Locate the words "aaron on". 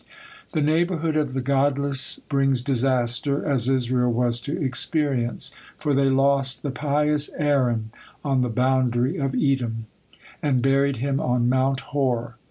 7.37-8.41